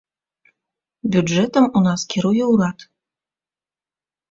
[1.15, 2.79] Бюджэтам у нас кіруе ўрад.